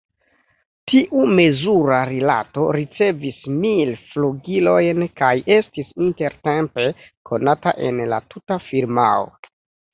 Tiu 0.91 1.25
mezura 1.39 1.99
rilato 2.11 2.63
ricevis 2.77 3.45
mil 3.59 3.93
flugilojn 4.15 5.07
kaj 5.23 5.31
estis 5.59 5.95
intertempe 6.09 6.91
konata 7.33 7.79
en 7.93 8.05
la 8.15 8.23
tuta 8.35 8.63
firmao. 8.71 9.33